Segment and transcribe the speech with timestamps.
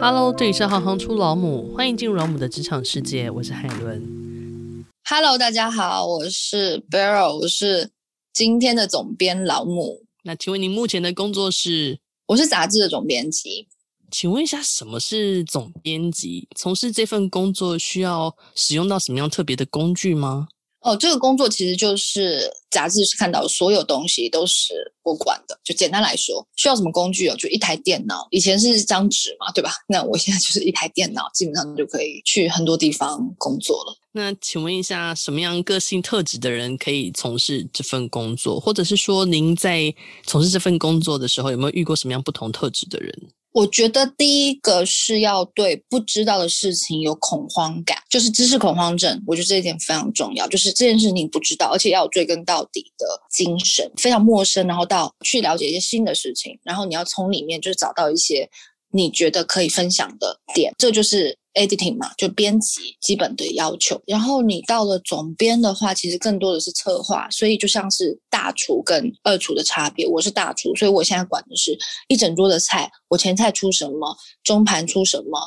[0.00, 4.84] Hello，这里是行行出老母，欢迎进入老母的职场世界，我是海伦。
[5.08, 7.90] Hello，大家好，我是 Beryl，我是
[8.32, 10.02] 今天的总编老母。
[10.24, 11.98] 那请问您目前的工作是？
[12.26, 13.68] 我是杂志的总编辑。
[14.10, 16.48] 请问一下，什么是总编辑？
[16.56, 20.48] 从事这份工作需要使用到什么样特别的工具吗？
[20.84, 25.58] 哦，这个工作其实就是杂志是看到所有东西都是我管的。
[25.64, 27.34] 就简单来说，需要什么工具哦？
[27.36, 29.72] 就一台电脑，以前是一张纸嘛，对吧？
[29.88, 33.96] 那我现在就是一台电脑，基本上就可以去很多地方工作了。
[34.12, 38.60] 那请问一下，什么样个性特质的人可以从事这份工作？
[38.60, 39.92] 或者是说，您在
[40.26, 43.12] 从事这份工作的时候，有没有遇过什么样不同特质的人？
[43.54, 49.22] 我觉得第一个是要对不知道的事情有恐慌感，就是知识恐慌症。
[49.28, 58.50] 我觉得这一点非常重要，就是这件事你不知道，而且要有追根到底的精神，非常陌生，然后到去了解一些新的事情，然后你要从里面就是找到一些
[58.90, 61.38] 你觉得可以分享的点，这就是。
[61.54, 64.00] Editing 嘛，就编辑基本的要求。
[64.06, 70.06] 然后你到了总编的话，其实更多的是策划，所以就像是大厨跟二厨的差别。
[70.06, 71.76] 我是大厨，所以我现在管的是
[72.08, 75.38] 一整桌的菜，我前菜出什么，中盘出什么，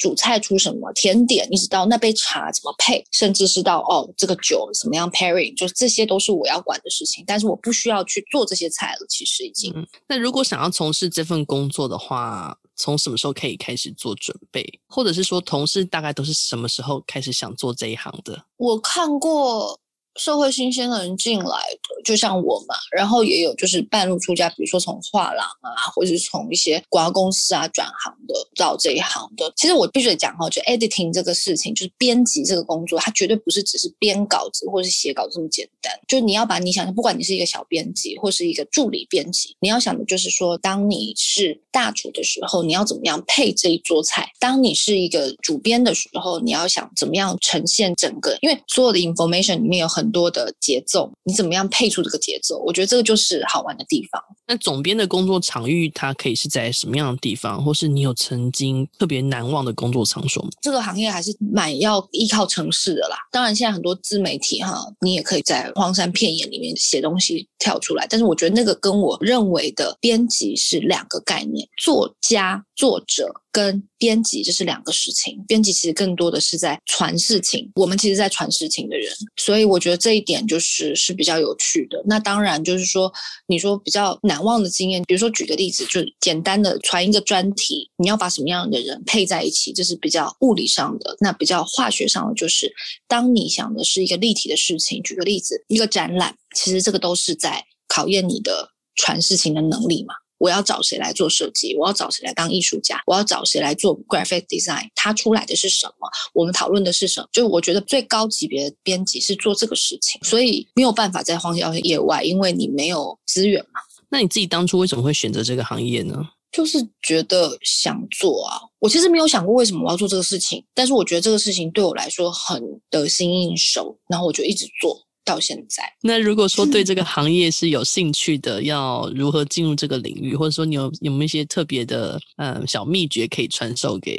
[0.00, 7.24] 主菜出什么，甜点，一直到那杯茶怎么配，甚至是到哦这个酒怎么样 pairing，就这些都是我要管的事情。
[7.26, 9.72] 但是我不需要去做这些菜了，其实已经。
[10.06, 18.44] 那如果想要从事这份工作的话，从什么时候可以开始做准备，或者是说同事大概都是什么时候开始想做这一行的？
[18.56, 19.80] 我看过。
[20.16, 29.52] 社会新鲜的人进来的，就像我嘛，然后也有就是半路出家，比如说从画廊啊，或者是从一些广告公司啊转行的到这一行的。
[29.56, 35.92] 其实我必须得讲哈，就 editing 这个事情，就是编辑这个工作，它绝对不是只是编稿子或是写稿这么简单。
[36.08, 50.05] 就你要把你想象，不管你是一个小编辑或是一个助理编辑，你要想的就是说，当你是大厨的时候，你要怎么样配这一桌菜；当你是一个主编的时候，你要想怎么样呈现整个，因为所有的 information 里面有很。
[50.06, 52.62] 很多的节奏，你怎么样配出这个节奏？
[52.64, 54.22] 我觉得这个就是好玩的地方。
[54.46, 60.50] 那总编的工作场域，它可以是在什么样的地方，或是你有曾经特别难忘的工作场所吗？
[60.62, 63.16] 这个行业还是蛮要依靠城市的啦。
[63.32, 68.06] 当然，现在很多自媒体哈，你也可以在荒山片野里面写东西跳出来。
[68.08, 73.34] 但是，我觉得那个跟我认为的编辑是两个概念，作家、作者。
[73.56, 81.98] 跟编辑这是两个事情，编辑其实更多的是在传事情，我们其实在传事情的人，所以我觉得这一点就是是比较有趣的。
[82.04, 83.10] 那当然就是说，
[83.46, 91.16] 你说比较难忘的经验，比如说举个例子，就简单的传一个专题，你要把什么样的人配在一起，这是比较物理上的。
[91.20, 92.70] 那比较化学上的就是，
[93.08, 100.12] 当你想的是一个立体的事情，举个例子，一个展览，其实这个都是在考验你的传事情的能力嘛。
[100.38, 101.76] 我要找谁来做设计？
[101.76, 103.02] 我要找谁来当艺术家？
[103.06, 104.88] 我要找谁来做 graphic design？
[104.94, 106.08] 它出来的是什么？
[106.34, 107.28] 我们讨论的是什么？
[107.32, 113.80] 就是我觉得最高级别的编辑是做这个事情，所以没有办法在荒郊野外，因为你没有资源嘛。
[114.08, 116.16] 那你自己当初为什么会选择这个行业呢？
[116.52, 118.56] 就是觉得想做啊。
[118.78, 125.05] 我其实没有想过为什么我要做这个事情，但是我觉得这个事情对我来说很得心应手，然后我就一直做。
[125.26, 134.18] 到现在，那如果说对这个行业是有兴趣的，要如何进入这个领域，或者说你有有没有一些特别的嗯小秘诀可以传授给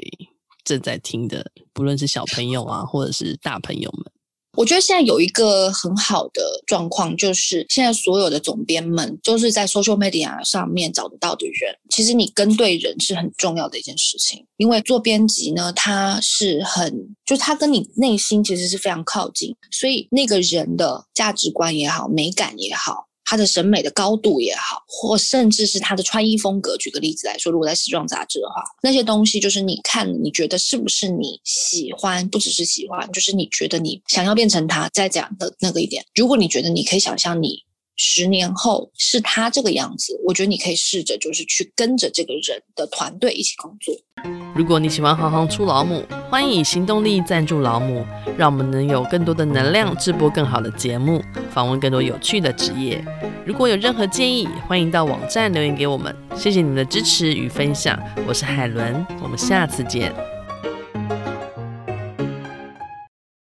[0.65, 4.11] 正在听的，不论是小朋友啊，或者是大朋友们？
[4.57, 11.75] 我觉得现在有一个很好的状况，就是现在所有的总编们都是在 social media 上面找得到的人。
[11.91, 16.91] 其实你跟对人是很重要的一件事情，因为做编辑呢，他是很，
[17.23, 23.06] 就他跟你内心其实是非常靠近，所以那个人的价值观也好，美感也好。
[23.29, 26.77] 他的审美的高度也好，或甚至是他的穿衣风格。
[26.77, 32.25] 举个例子来说，如果在时装杂志的话，那些东西就是你看，你觉得是不是你喜欢？
[32.29, 36.05] 不只是喜欢，就是你觉得你想要变成他，在讲的那个一点。
[36.15, 37.61] 如果你觉得你可以想象你
[37.97, 43.93] 十年后是他这个样子，我觉得你可以试着就是去跟着这个人的团队一起工作。
[44.57, 48.03] 如果你喜欢行行出老母，欢迎以行动力赞助老母，
[48.35, 51.21] 让我们能有更多的能量制播更好的节目，
[51.51, 53.05] 访问更多有趣的职业。
[53.45, 56.13] 如果有任何建议，欢迎到网站留言给我们。
[56.33, 60.11] 谢谢你们的支持与分享，我是海伦，我们下次见。